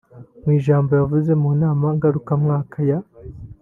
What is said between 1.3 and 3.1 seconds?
mu nama ngarukamwaka ya